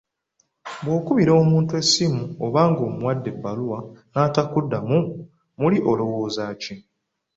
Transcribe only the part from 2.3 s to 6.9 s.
oba ng'omuwadde ebbaluwa n'atakuddamu, muli olowooza ki?